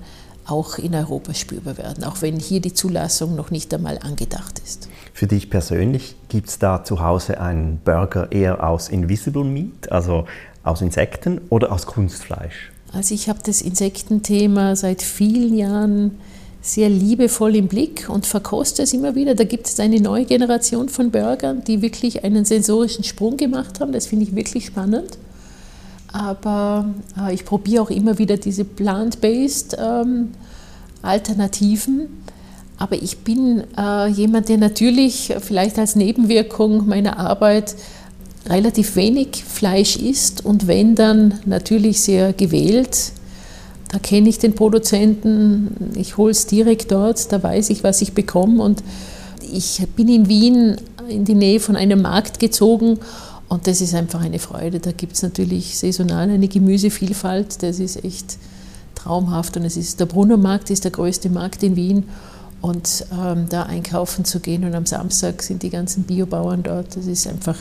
[0.46, 4.88] auch in Europa spürbar werden, auch wenn hier die Zulassung noch nicht einmal angedacht ist.
[5.12, 10.26] Für dich persönlich gibt es da zu Hause einen Burger eher aus Invisible Meat, also
[10.62, 12.70] aus Insekten oder aus Kunstfleisch?
[12.92, 16.18] Also ich habe das Insektenthema seit vielen Jahren
[16.62, 19.34] sehr liebevoll im Blick und verkoste es immer wieder.
[19.34, 23.92] Da gibt es eine neue Generation von Burgern, die wirklich einen sensorischen Sprung gemacht haben.
[23.92, 25.18] Das finde ich wirklich spannend.
[26.16, 26.86] Aber
[27.20, 30.30] äh, ich probiere auch immer wieder diese plant-based ähm,
[31.02, 32.22] Alternativen.
[32.78, 37.76] Aber ich bin äh, jemand, der natürlich vielleicht als Nebenwirkung meiner Arbeit
[38.46, 43.12] relativ wenig Fleisch isst und wenn dann natürlich sehr gewählt.
[43.90, 48.14] Da kenne ich den Produzenten, ich hole es direkt dort, da weiß ich, was ich
[48.14, 48.62] bekomme.
[48.62, 48.82] Und
[49.52, 50.76] ich bin in Wien
[51.08, 52.98] in die Nähe von einem Markt gezogen
[53.48, 54.80] und das ist einfach eine Freude.
[54.80, 58.38] Da gibt es natürlich saisonal eine Gemüsevielfalt, das ist echt
[58.94, 59.56] traumhaft.
[59.56, 62.04] Und es ist der Brunnermarkt ist der größte Markt in Wien.
[62.62, 66.96] Und ähm, da einkaufen zu gehen und am Samstag sind die ganzen Biobauern dort.
[66.96, 67.56] Das ist einfach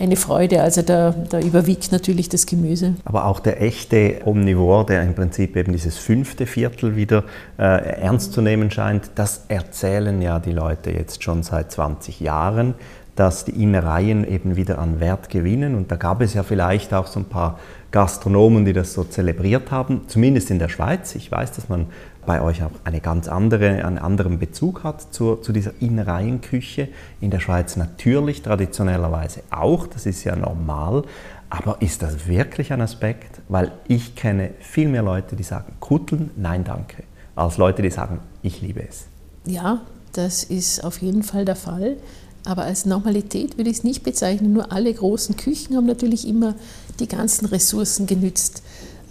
[0.00, 0.62] eine Freude.
[0.62, 2.94] Also da, da überwiegt natürlich das Gemüse.
[3.04, 7.24] Aber auch der echte Omnivore, der im Prinzip eben dieses fünfte Viertel wieder
[7.58, 12.74] äh, ernst zu nehmen scheint, das erzählen ja die Leute jetzt schon seit 20 Jahren
[13.18, 15.74] dass die Innereien eben wieder an Wert gewinnen.
[15.74, 17.58] Und da gab es ja vielleicht auch so ein paar
[17.90, 21.16] Gastronomen, die das so zelebriert haben, zumindest in der Schweiz.
[21.16, 21.86] Ich weiß, dass man
[22.26, 26.88] bei euch auch eine ganz andere, einen anderen Bezug hat zur, zu dieser Innereienküche.
[27.20, 31.02] In der Schweiz natürlich traditionellerweise auch, das ist ja normal.
[31.50, 33.40] Aber ist das wirklich ein Aspekt?
[33.48, 37.02] Weil ich kenne viel mehr Leute, die sagen, Kutteln, nein danke,
[37.34, 39.06] als Leute, die sagen, ich liebe es.
[39.44, 39.80] Ja,
[40.12, 41.96] das ist auf jeden Fall der Fall.
[42.44, 44.52] Aber als Normalität würde ich es nicht bezeichnen.
[44.52, 46.54] Nur alle großen Küchen haben natürlich immer
[47.00, 48.62] die ganzen Ressourcen genützt.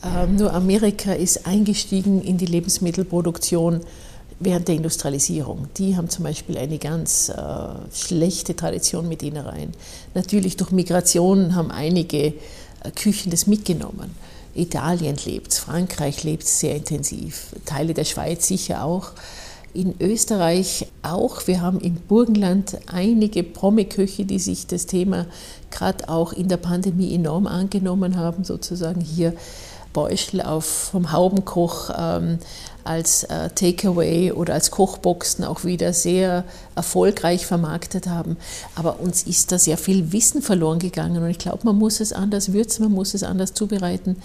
[0.04, 3.82] Ähm, nur Amerika ist eingestiegen in die Lebensmittelproduktion
[4.40, 5.68] während der Industrialisierung.
[5.78, 7.34] Die haben zum Beispiel eine ganz äh,
[7.94, 9.72] schlechte Tradition mit Innereien.
[10.14, 12.34] Natürlich durch Migration haben einige äh,
[12.96, 14.12] Küchen das mitgenommen.
[14.54, 19.12] Italien lebt Frankreich lebt sehr intensiv, Teile der Schweiz sicher auch
[19.74, 21.48] in Österreich auch.
[21.48, 25.26] Wir haben im Burgenland einige Promi-Köche, die sich das Thema
[25.72, 29.34] gerade auch in der Pandemie enorm angenommen haben, sozusagen hier
[29.94, 32.40] Beuschel auf, vom Haubenkoch ähm,
[32.84, 36.44] als äh, Takeaway oder als Kochboxen auch wieder sehr
[36.76, 38.38] erfolgreich vermarktet haben.
[38.76, 42.14] Aber uns ist da sehr viel Wissen verloren gegangen und ich glaube, man muss es
[42.14, 44.18] anders würzen, man muss es anders zubereiten.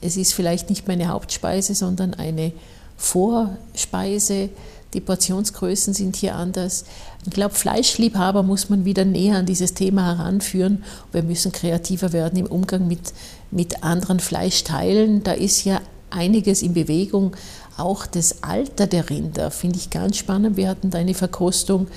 [0.00, 2.52] Es ist vielleicht nicht meine Hauptspeise, sondern eine
[2.96, 4.50] Vorspeise
[4.94, 6.84] die Portionsgrößen sind hier anders.
[7.26, 10.84] Ich glaube, Fleischliebhaber muss man wieder näher an dieses Thema heranführen.
[11.12, 13.12] Wir müssen kreativer werden im Umgang mit,
[13.50, 15.22] mit anderen Fleischteilen.
[15.24, 15.80] Da ist ja
[16.10, 17.36] einiges in Bewegung.
[17.76, 20.56] Auch das Alter der Rinder finde ich ganz spannend.
[20.56, 21.88] Wir hatten da eine Verkostung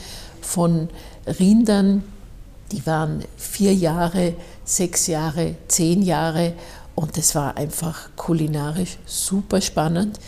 [0.41, 0.89] von
[1.39, 2.03] Rindern,
[2.71, 4.33] die waren vier Jahre,
[4.65, 6.53] sechs Jahre, zehn Jahre
[6.95, 10.19] und das war einfach kulinarisch super spannend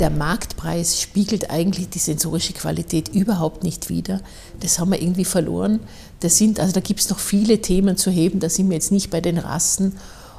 [0.00, 4.20] der Marktpreis spiegelt eigentlich die sensorische Qualität überhaupt nicht wider.
[4.60, 5.80] Das haben wir irgendwie verloren.
[6.20, 8.40] Das sind, also da gibt es noch viele Themen zu heben.
[8.40, 9.96] Da sind wir jetzt nicht bei den Rassen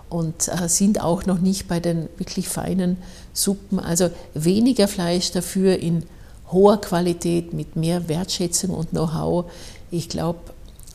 [0.10, 2.98] und äh, sind auch noch nicht bei den wirklich feinen
[3.34, 3.80] Suppen.
[3.80, 6.04] Also weniger Fleisch dafür in
[6.52, 9.46] hoher Qualität mit mehr Wertschätzung und Know-how.
[9.92, 10.40] Ich glaube,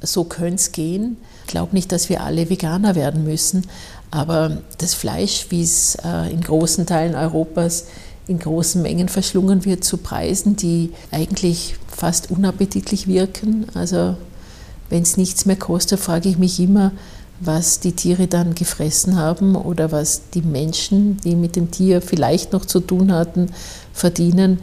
[0.02, 1.16] so könnte es gehen.
[1.44, 3.66] Ich glaube nicht, dass wir alle Veganer werden müssen,
[4.11, 7.87] aber das Fleisch, wie es äh, in großen Teilen Europas
[8.26, 13.66] in großen Mengen verschlungen wird zu Preisen, die eigentlich fast unappetitlich wirken.
[13.74, 14.16] Also
[14.88, 16.92] wenn es nichts mehr kostet, frage ich mich immer,
[17.40, 22.52] was die Tiere dann gefressen haben oder was die Menschen, die mit dem Tier vielleicht
[22.52, 23.48] noch zu tun hatten,
[23.92, 24.60] verdienen.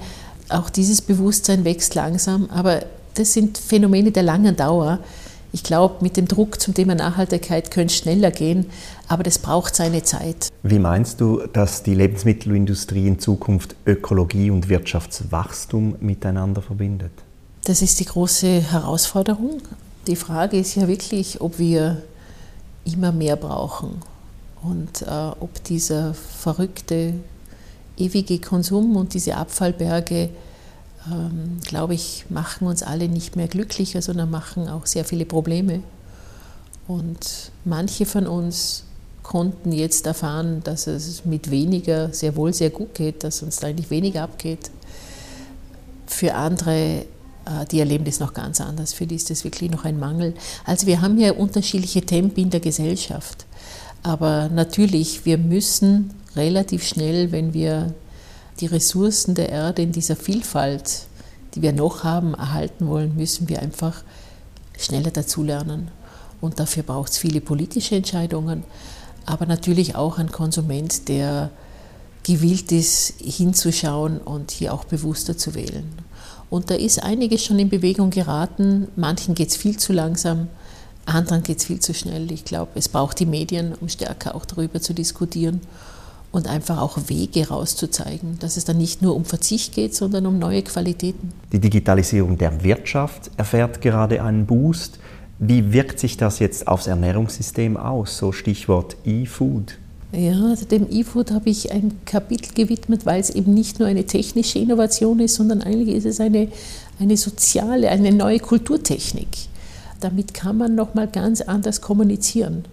[0.50, 5.00] Auch dieses Bewusstsein wächst langsam, aber das sind Phänomene der langen Dauer.
[5.54, 8.68] Ich glaube, mit dem Druck zum Thema Nachhaltigkeit könnte es schneller gehen,
[9.08, 10.50] aber das braucht seine Zeit.
[10.64, 17.12] Wie meinst du, dass die Lebensmittelindustrie in Zukunft Ökologie und Wirtschaftswachstum miteinander verbindet?
[17.66, 19.62] Das ist die große Herausforderung.
[20.08, 22.02] Die Frage ist ja wirklich, ob wir
[22.86, 24.02] immer mehr brauchen
[24.64, 25.06] und äh,
[25.40, 27.14] ob dieser verrückte,
[27.98, 30.30] ewige Konsum und diese Abfallberge
[31.10, 35.82] ähm, glaube ich, machen uns alle nicht mehr glücklicher, sondern machen auch sehr viele Probleme.
[36.88, 38.84] Und manche von uns
[39.24, 43.68] konnten jetzt erfahren, dass es mit weniger sehr wohl sehr gut geht, dass uns da
[43.68, 44.72] eigentlich weniger abgeht.
[46.06, 47.06] Für andere,
[47.46, 48.94] äh, die erleben das noch ganz anders.
[48.94, 50.34] Für die ist das wirklich noch ein Mangel.
[50.66, 53.46] Also wir haben ja unterschiedliche Tempi in der Gesellschaft.
[54.04, 57.94] Aber natürlich, wir müssen relativ schnell, wenn wir
[58.62, 61.08] die Ressourcen der Erde in dieser Vielfalt,
[61.56, 64.04] die wir noch haben, erhalten wollen, müssen wir einfach
[64.78, 65.90] schneller dazulernen.
[66.40, 68.64] Und dafür braucht es viele politische Entscheidungen,
[69.26, 71.50] aber natürlich auch ein Konsument, der
[72.24, 75.92] gewillt ist, hinzuschauen und hier auch bewusster zu wählen.
[76.50, 78.88] Und da ist einiges schon in Bewegung geraten.
[78.96, 80.48] Manchen geht es viel zu langsam,
[81.06, 82.32] anderen geht es viel zu schnell.
[82.32, 85.62] Ich glaube, es braucht die Medien, um stärker auch darüber zu diskutieren
[86.32, 90.40] und einfach auch Wege rauszuzeigen, dass es dann nicht nur um Verzicht geht, sondern um
[90.40, 91.34] neue Qualitäten.
[91.52, 95.00] Die Digitalisierung der Wirtschaft erfährt gerade einen Boost.
[95.40, 98.18] Wie wirkt sich das jetzt aufs Ernährungssystem aus?
[98.18, 99.78] So Stichwort E-Food.
[100.14, 104.06] Ja, also dem E-Food habe ich ein Kapitel gewidmet, weil es eben nicht nur eine
[104.06, 106.50] technische Innovation ist, sondern eigentlich ist es eine,
[107.00, 109.30] eine soziale, eine neue Kulturtechnik.
[110.02, 112.66] Damit kann man nochmal ganz anders kommunizieren.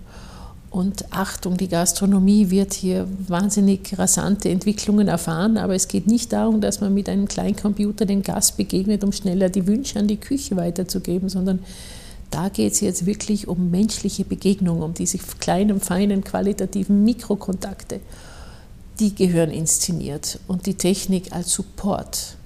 [0.71, 6.61] Und Achtung, die Gastronomie wird hier wahnsinnig rasante Entwicklungen erfahren, aber es geht nicht darum,
[6.61, 10.19] dass man mit einem kleinen Computer dem Gast begegnet, um schneller die Wünsche an die
[10.19, 11.61] Küche weiterzugeben, sondern
[12.31, 18.01] da geht es jetzt wirklich um menschliche Begegnungen, um diese kleinen, feinen, qualitativen Mikrokontakte.
[19.01, 22.37] Die gehören inszeniert und die Technik als Support,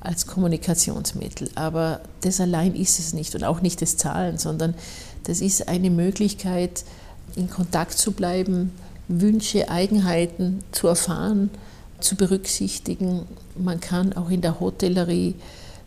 [0.00, 1.50] als Kommunikationsmittel.
[1.54, 4.74] Aber das allein ist es nicht und auch nicht das Zahlen, sondern
[5.24, 6.84] das ist eine Möglichkeit,
[7.36, 8.72] in Kontakt zu bleiben,
[9.08, 11.50] Wünsche, Eigenheiten zu erfahren,
[12.00, 13.26] zu berücksichtigen.
[13.56, 15.34] Man kann auch in der Hotellerie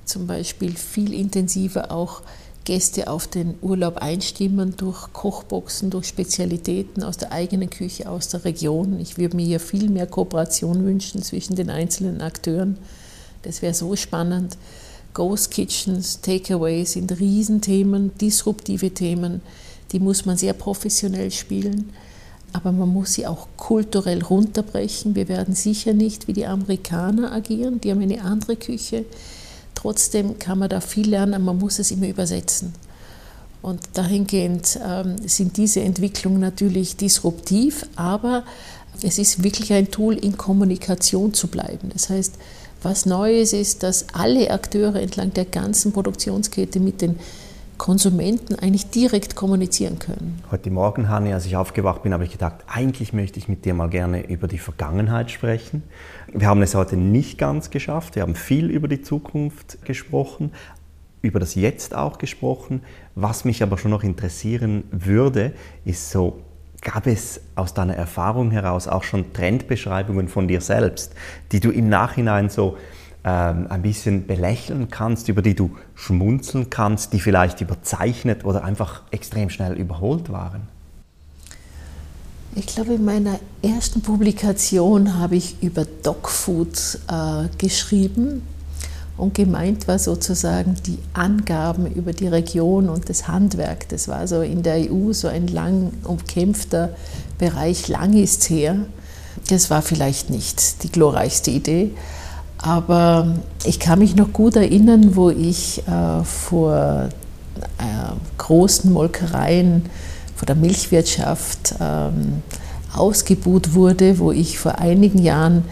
[0.06, 2.22] zum Beispiel viel intensiver auch
[2.64, 8.44] Gäste auf den Urlaub einstimmen durch Kochboxen, durch Spezialitäten aus der eigenen Küche, aus der
[8.44, 9.00] Region.
[9.00, 12.78] Ich würde mir hier viel mehr Kooperation wünschen zwischen den einzelnen Akteuren.
[13.44, 14.58] Das wäre so spannend.
[15.14, 19.42] Ghost Kitchens, Takeaways sind Riesenthemen, disruptive Themen
[19.92, 21.92] die muss man sehr professionell spielen,
[22.54, 25.16] aber man muss sie auch kulturell runterbrechen.
[25.16, 29.06] Wir werden sicher nicht wie die Amerikaner agieren, die haben eine andere Küche.
[29.74, 32.74] Trotzdem kann man da viel lernen, man muss es immer übersetzen.
[33.62, 38.44] Und dahingehend ähm, sind diese Entwicklungen natürlich disruptiv, aber
[39.02, 41.90] es ist wirklich ein Tool, in Kommunikation zu bleiben.
[41.92, 42.36] Das heißt,
[42.84, 47.18] was Neues ist, dass alle Akteure entlang der ganzen Produktionskette mit den
[47.78, 50.42] Konsumenten eigentlich direkt kommunizieren können.
[50.52, 53.74] Heute Morgen, Hanni, als ich aufgewacht bin, habe ich gedacht, eigentlich möchte ich mit dir
[53.74, 55.84] mal gerne über die Vergangenheit sprechen.
[56.34, 58.16] Wir haben es heute nicht ganz geschafft.
[58.16, 60.52] Wir haben viel über die Zukunft gesprochen,
[61.22, 62.82] über das Jetzt auch gesprochen.
[63.16, 66.42] Was mich aber schon noch interessieren würde, ist so,
[66.82, 71.14] gab es aus deiner Erfahrung heraus auch schon Trendbeschreibungen von dir selbst,
[71.52, 72.78] die du im Nachhinein so
[73.26, 79.02] ähm, ein bisschen belächeln kannst, über die du schmunzeln kannst, die vielleicht überzeichnet oder einfach
[79.10, 80.68] extrem schnell überholt waren?
[82.56, 88.44] Ich glaube, in meiner ersten Publikation habe ich über Dogfood äh, geschrieben
[89.18, 93.90] und gemeint war sozusagen die Angaben über die Region und das Handwerk.
[93.90, 96.96] Das war so in der EU so ein lang umkämpfter
[97.40, 98.78] Bereich, lang ist her.
[99.50, 101.92] Das war vielleicht nicht die glorreichste Idee,
[102.58, 107.10] aber ich kann mich noch gut erinnern, wo ich äh, vor
[107.78, 109.90] äh, großen Molkereien,
[110.36, 112.44] vor der Milchwirtschaft ähm,
[112.94, 115.66] ausgebuht wurde, wo ich vor einigen Jahren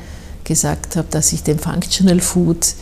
[0.43, 2.75] gesagt habe, dass ich dem Functional Food,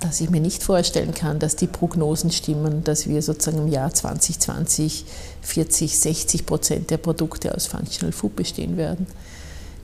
[0.00, 3.92] dass ich mir nicht vorstellen kann, dass die Prognosen stimmen, dass wir sozusagen im Jahr
[3.92, 5.04] 2020
[5.42, 9.06] 40, 60 Prozent der Produkte aus Functional Food bestehen werden.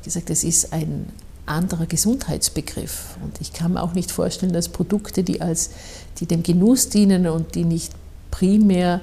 [0.01, 1.07] Ich gesagt, es ist ein
[1.53, 3.17] anderer Gesundheitsbegriff.
[3.23, 5.71] Und ich kann mir auch nicht vorstellen, dass Produkte, die, als,
[6.19, 7.93] die dem Genuss dienen und die nicht
[8.31, 9.01] primär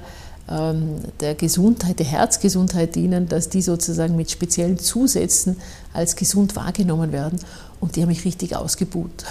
[0.48, 5.56] ähm, der Gesundheit, der Herzgesundheit dienen, dass die sozusagen mit speziellen Zusätzen
[5.92, 7.38] als gesund wahrgenommen werden.
[7.80, 9.24] Und die haben mich richtig ausgebuht.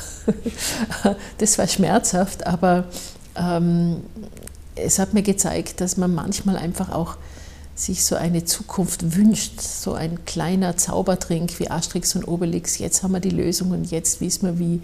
[1.38, 2.86] das war schmerzhaft, aber
[3.36, 3.98] ähm,
[4.76, 7.18] es hat mir gezeigt, dass man manchmal einfach auch
[7.80, 12.78] sich so eine Zukunft wünscht, so ein kleiner Zaubertrink wie Asterix und Obelix.
[12.78, 14.82] Jetzt haben wir die Lösung und jetzt wissen wir, wie,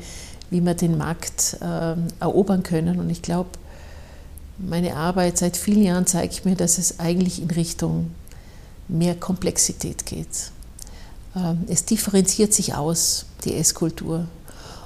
[0.49, 2.99] wie wir den Markt äh, erobern können.
[2.99, 3.49] Und ich glaube,
[4.57, 8.11] meine Arbeit seit vielen Jahren zeigt mir, dass es eigentlich in Richtung
[8.87, 10.51] mehr Komplexität geht.
[11.35, 14.25] Ähm, es differenziert sich aus, die Esskultur.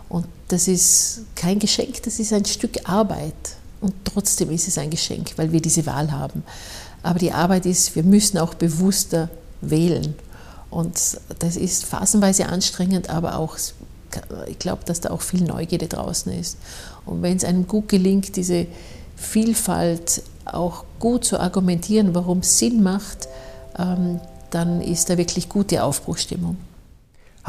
[0.08, 3.36] Und das ist kein Geschenk, das ist ein Stück Arbeit.
[3.82, 6.44] Und trotzdem ist es ein Geschenk, weil wir diese Wahl haben.
[7.04, 9.30] Aber die Arbeit ist, wir müssen auch bewusster
[9.62, 10.16] wählen.
[10.70, 13.58] Und das ist phasenweise anstrengend, aber auch,
[14.48, 16.58] ich glaube, dass da auch viel Neugierde draußen ist.
[17.06, 18.68] Und wenn es einem gut gelingt, diese
[19.16, 23.28] Vielfalt auch gut zu argumentieren, warum es Sinn macht,
[23.78, 24.20] ähm,
[24.52, 26.58] dann ist da wirklich gute Aufbruchstimmung.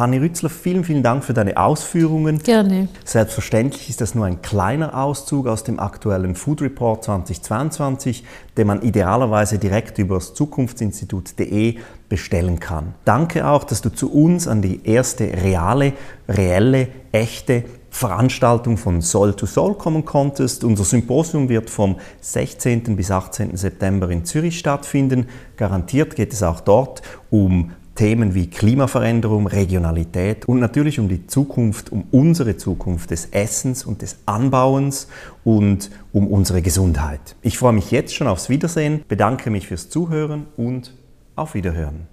[0.00, 2.38] Hanni Rützler, vielen, vielen Dank für deine Ausführungen.
[2.38, 2.88] Gerne.
[3.04, 8.24] Selbstverständlich ist das nur ein kleiner Auszug aus dem aktuellen Food Report 2022,
[8.56, 11.76] den man idealerweise direkt über das Zukunftsinstitut.de
[12.08, 12.94] bestellen kann.
[13.04, 15.92] Danke auch, dass du zu uns an die erste reale,
[16.28, 20.64] reelle, echte Veranstaltung von Soul to Soul kommen konntest.
[20.64, 22.96] Unser Symposium wird vom 16.
[22.96, 23.56] bis 18.
[23.56, 25.26] September in Zürich stattfinden.
[25.56, 31.92] Garantiert geht es auch dort um Themen wie Klimaveränderung, Regionalität und natürlich um die Zukunft,
[31.92, 35.06] um unsere Zukunft des Essens und des Anbauens
[35.44, 37.36] und um unsere Gesundheit.
[37.42, 40.94] Ich freue mich jetzt schon aufs Wiedersehen, bedanke mich fürs Zuhören und
[41.36, 42.06] auf Wiederhören.